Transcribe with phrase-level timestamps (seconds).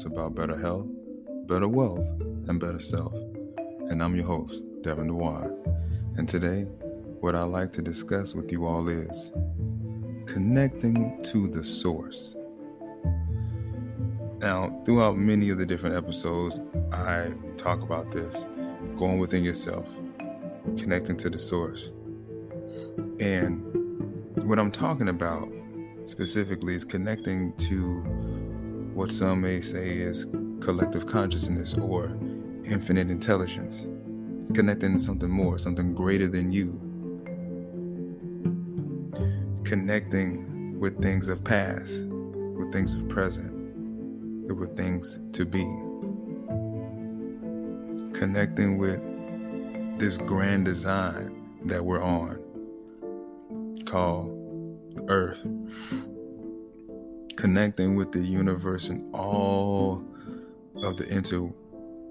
[0.00, 0.86] Podcast, about better health,
[1.46, 2.06] better wealth,
[2.48, 3.12] and better self.
[3.88, 6.16] And I'm your host, Devin DeWine.
[6.16, 6.62] And today,
[7.20, 9.32] what I'd like to discuss with you all is
[10.26, 12.36] connecting to the source.
[14.38, 18.46] Now, throughout many of the different episodes, I talk about this
[18.96, 19.86] going within yourself,
[20.78, 21.90] connecting to the source.
[23.18, 23.62] And
[24.44, 25.50] what I'm talking about
[26.06, 28.29] specifically is connecting to
[28.94, 30.26] what some may say is
[30.60, 32.06] collective consciousness or
[32.64, 33.86] infinite intelligence,
[34.54, 36.78] connecting to something more, something greater than you,
[39.64, 43.52] connecting with things of past, with things of present,
[44.54, 45.64] with things to be,
[48.18, 49.00] connecting with
[49.98, 52.38] this grand design that we're on
[53.84, 54.36] called
[55.08, 55.38] Earth,
[57.40, 60.04] connecting with the universe and all
[60.76, 61.50] of the inter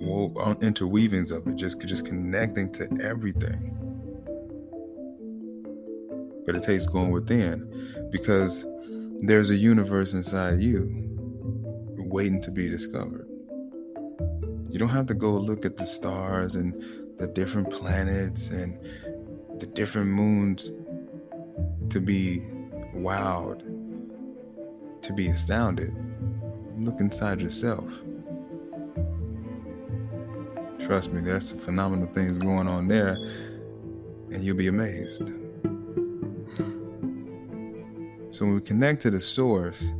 [0.00, 3.76] interweavings of it, just just connecting to everything.
[6.46, 8.64] But it takes going within because
[9.18, 10.88] there's a universe inside you
[11.98, 13.28] waiting to be discovered.
[14.70, 18.78] You don't have to go look at the stars and the different planets and
[19.60, 20.72] the different moons
[21.90, 22.42] to be
[22.94, 23.62] wowed,
[25.02, 25.94] to be astounded.
[26.78, 28.02] Look inside yourself.
[30.78, 33.16] Trust me, there's some phenomenal things going on there,
[34.32, 35.32] and you'll be amazed.
[38.32, 39.92] So when we connect to the source,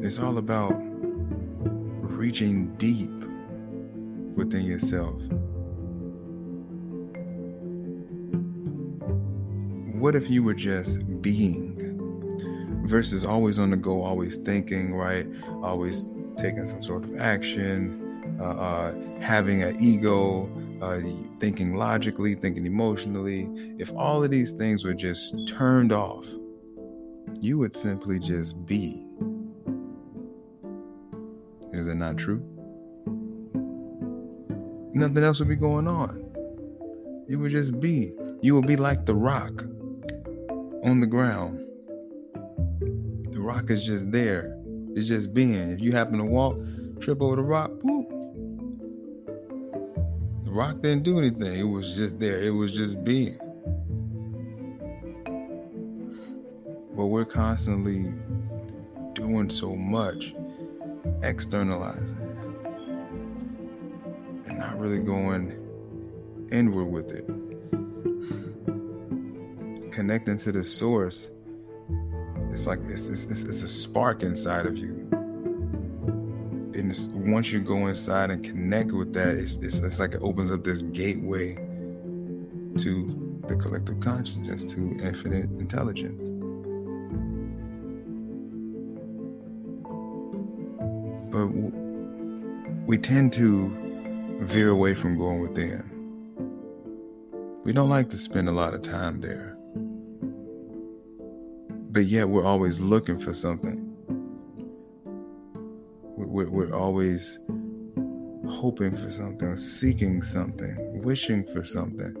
[0.00, 0.76] it's all about
[2.00, 3.10] reaching deep
[4.36, 5.20] within yourself.
[9.98, 11.85] What if you were just being
[12.86, 15.26] versus always on the go, always thinking, right?
[15.62, 20.50] Always taking some sort of action, uh, uh, having an ego,
[20.82, 21.00] uh,
[21.40, 23.48] thinking logically, thinking emotionally.
[23.78, 26.26] If all of these things were just turned off,
[27.40, 29.02] you would simply just be.
[31.72, 32.42] Is it not true?
[34.92, 36.22] Nothing else would be going on.
[37.28, 38.12] You would just be.
[38.40, 39.62] You would be like the rock
[40.84, 41.65] on the ground.
[43.46, 44.60] Rock is just there.
[44.96, 45.70] It's just being.
[45.70, 46.58] If you happen to walk,
[46.98, 48.10] trip over the rock, boop.
[50.44, 51.56] The rock didn't do anything.
[51.56, 52.42] It was just there.
[52.42, 53.38] It was just being.
[56.96, 58.12] But we're constantly
[59.12, 60.34] doing so much
[61.22, 62.18] externalizing
[64.46, 65.52] and not really going
[66.50, 67.24] inward with it.
[69.92, 71.30] Connecting to the source,
[72.50, 75.08] it's like it's, it's, it's a spark inside of you.
[76.74, 76.94] And
[77.30, 80.62] once you go inside and connect with that, it's, it's, it's like it opens up
[80.62, 81.54] this gateway
[82.78, 86.28] to the collective consciousness, to infinite intelligence.
[91.36, 91.48] but
[92.86, 93.68] we tend to
[94.40, 95.82] veer away from going within.
[97.64, 99.55] We don't like to spend a lot of time there.
[101.96, 103.96] But yet we're always looking for something.
[106.14, 107.38] We're, we're always
[108.46, 112.14] hoping for something, seeking something, wishing for something.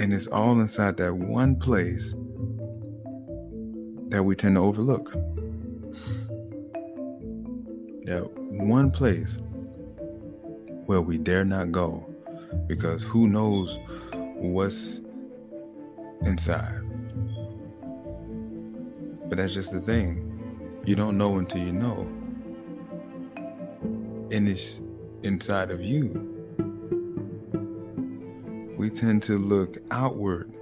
[0.00, 2.14] And it's all inside that one place
[4.08, 5.12] that we tend to overlook
[8.06, 9.38] that one place
[10.86, 12.02] where we dare not go
[12.66, 13.78] because who knows
[14.36, 15.02] what's
[16.22, 16.80] inside.
[19.28, 20.26] But that's just the thing.
[20.84, 22.08] You don't know until you know.
[24.32, 24.80] And it's
[25.22, 26.26] inside of you.
[28.76, 30.52] We tend to look outward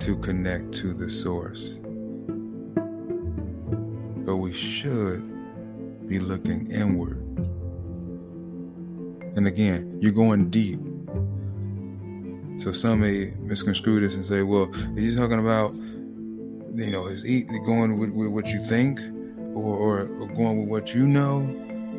[0.00, 1.80] to connect to the source.
[4.24, 5.22] But we should
[6.06, 7.18] be looking inward.
[9.36, 10.80] And again, you're going deep.
[12.58, 17.22] So some may misconstrue this and say, well, is he talking about, you know, is
[17.22, 19.00] he going with, with what you think
[19.54, 21.40] or, or, or going with what you know?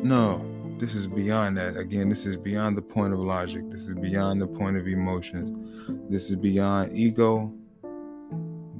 [0.02, 0.44] No,
[0.78, 1.78] this is beyond that.
[1.78, 3.70] Again, this is beyond the point of logic.
[3.70, 5.50] This is beyond the point of emotions.
[6.10, 7.52] This is beyond ego.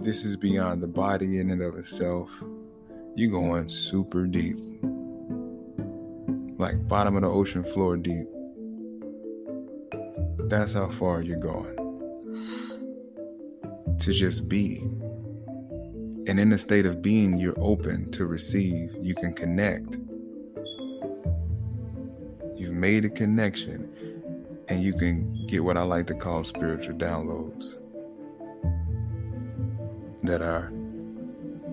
[0.00, 2.30] This is beyond the body in and of itself.
[3.16, 4.58] You're going super deep.
[6.58, 8.26] Like bottom of the ocean floor deep.
[10.50, 11.76] That's how far you're going.
[14.00, 14.78] To just be.
[16.26, 18.90] And in a state of being, you're open to receive.
[19.00, 19.96] You can connect.
[22.56, 23.94] You've made a connection,
[24.68, 27.76] and you can get what I like to call spiritual downloads
[30.22, 30.72] that are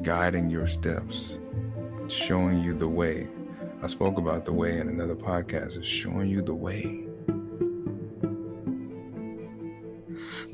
[0.03, 1.39] guiding your steps,
[2.09, 3.27] showing you the way.
[3.81, 7.06] I spoke about the way in another podcast, is showing you the way.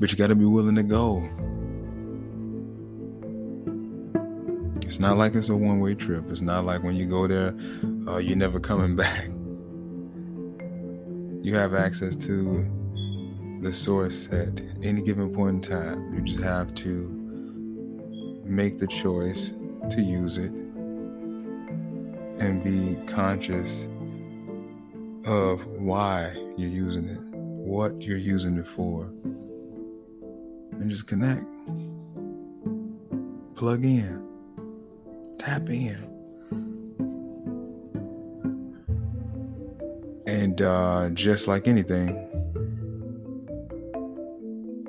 [0.00, 1.28] But you got to be willing to go.
[4.84, 6.24] It's not like it's a one way trip.
[6.30, 7.54] It's not like when you go there,
[8.06, 9.28] uh, you're never coming back.
[11.42, 12.66] You have access to
[13.62, 16.14] the source at any given point in time.
[16.14, 17.08] You just have to
[18.44, 19.54] make the choice
[19.90, 20.52] to use it
[22.38, 23.88] and be conscious
[25.26, 29.10] of why you're using it, what you're using it for,
[30.80, 31.46] and just connect.
[33.56, 34.22] Plug in,
[35.38, 36.10] tap in.
[40.26, 42.08] And uh, just like anything,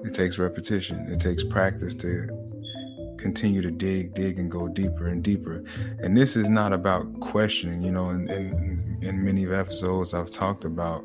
[0.04, 2.28] it takes repetition, it takes practice to
[3.18, 5.64] continue to dig, dig, and go deeper and deeper.
[6.00, 7.82] And this is not about questioning.
[7.82, 11.04] You know, in, in, in many episodes, I've talked about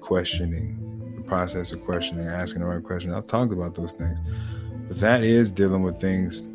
[0.00, 0.78] questioning,
[1.26, 3.12] process of questioning, asking the right question.
[3.12, 4.18] I've talked about those things.
[4.88, 6.48] But that is dealing with things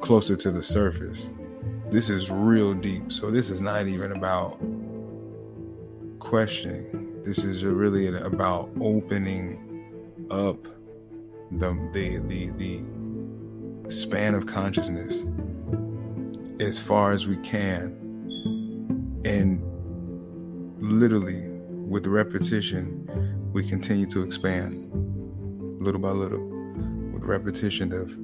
[0.00, 1.30] closer to the surface.
[1.90, 3.12] This is real deep.
[3.12, 4.58] So this is not even about
[6.18, 7.22] questioning.
[7.24, 9.60] This is really about opening
[10.30, 10.64] up
[11.52, 15.24] the the the the span of consciousness
[16.60, 18.00] as far as we can.
[19.24, 19.62] And
[20.80, 21.48] literally,
[21.88, 23.08] with repetition,
[23.54, 24.90] we continue to expand
[25.80, 26.44] little by little.
[27.12, 28.18] With repetition of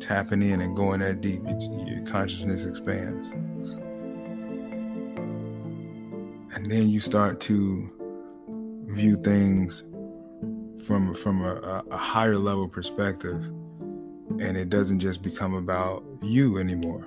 [0.00, 3.32] tapping in and going that deep, your consciousness expands.
[6.54, 7.92] And then you start to
[8.88, 9.84] view things
[10.86, 13.44] from from a, a higher level perspective
[14.40, 17.06] and it doesn't just become about you anymore.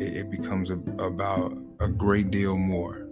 [0.00, 3.03] It, it becomes a, about a great deal more.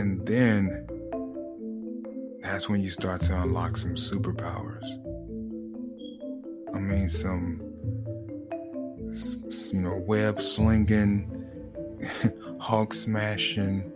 [0.00, 0.88] And then
[2.40, 4.82] that's when you start to unlock some superpowers.
[6.74, 7.60] I mean, some,
[9.70, 11.28] you know, web slinging,
[12.60, 13.92] Hulk smashing.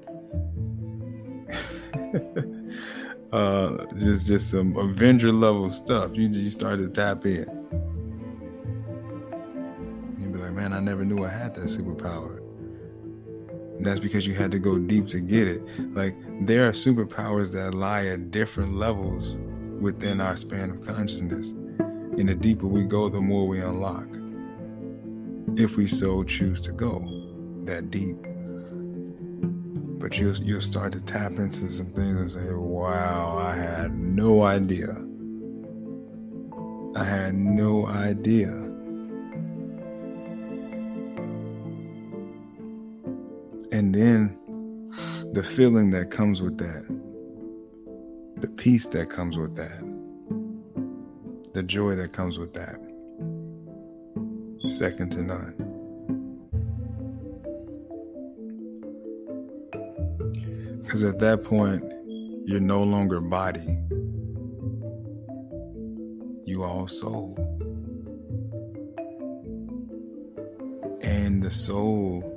[3.33, 6.11] uh, just just some Avenger level stuff.
[6.13, 7.47] You you start to tap in.
[10.19, 12.43] You'd be like, man, I never knew I had that superpower.
[13.81, 15.63] That's because you had to go deep to get it.
[15.95, 16.15] Like
[16.47, 19.37] there are superpowers that lie at different levels
[19.81, 21.51] within our span of consciousness.
[21.51, 24.07] And the deeper we go, the more we unlock.
[25.57, 27.05] If we so choose to go
[27.65, 28.17] that deep
[30.05, 34.43] but you'll you'll start to tap into some things and say, "Wow, I had no
[34.43, 34.95] idea.
[36.95, 38.74] I had no idea."
[43.75, 44.39] And then
[45.33, 46.87] the feeling that comes with that,
[48.41, 49.81] the peace that comes with that,
[51.55, 52.77] the joy that comes with that,
[54.69, 55.55] second to none.
[60.85, 61.83] Because at that point,
[62.47, 63.77] you're no longer body,
[66.47, 67.35] you are soul.
[71.03, 72.34] And the soul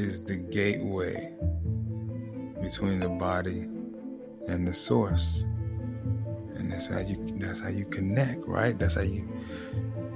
[0.00, 1.32] is the gateway
[2.62, 3.68] between the body
[4.48, 5.42] and the source.
[6.54, 8.78] And that's how you that's how you connect, right?
[8.78, 9.28] That's how you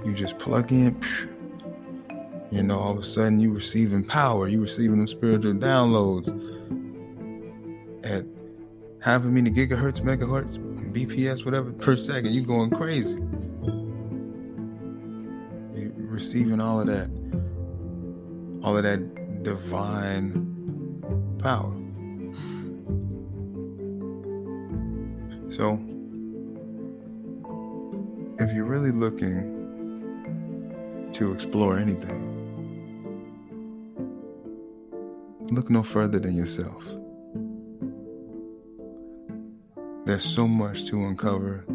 [0.04, 0.98] you just plug in
[2.50, 6.28] You know, all of a sudden you receiving power, you receiving them spiritual downloads
[8.04, 8.24] at
[9.00, 10.58] half a million gigahertz, megahertz,
[10.92, 12.32] BPS, whatever per second.
[12.32, 13.18] You going crazy.
[15.74, 17.10] You're receiving all of that,
[18.62, 20.32] all of that divine
[21.38, 21.72] power.
[25.50, 25.78] So,
[28.38, 29.52] if you're really looking
[31.12, 32.32] to explore anything,
[35.52, 36.82] look no further than yourself.
[40.06, 41.66] There's so much to uncover,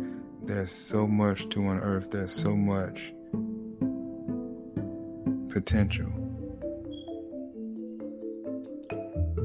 [0.43, 3.13] there's so much to unearth, there's so much
[5.49, 6.18] potential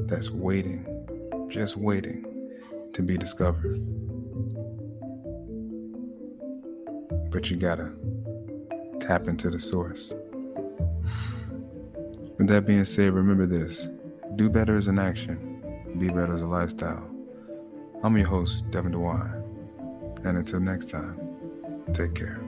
[0.07, 0.85] that's waiting,
[1.49, 2.25] just waiting
[2.93, 3.79] to be discovered.
[7.31, 7.91] But you gotta
[8.99, 10.13] tap into the source.
[12.37, 13.87] With that being said, remember this
[14.35, 15.63] do better as an action,
[15.97, 17.09] be better as a lifestyle.
[18.03, 20.25] I'm your host, Devin DeWine.
[20.25, 21.19] And until next time,
[21.93, 22.44] take care.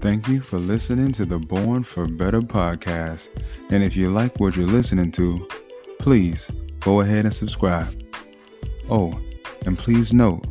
[0.00, 3.28] Thank you for listening to the Born for Better podcast.
[3.70, 5.48] And if you like what you're listening to,
[5.98, 6.50] please
[6.80, 7.88] go ahead and subscribe.
[8.90, 9.18] Oh,
[9.64, 10.46] and please note,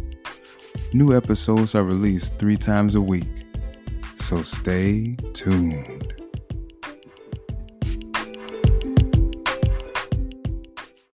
[0.93, 3.45] new episodes are released three times a week.
[4.15, 5.94] So stay tuned.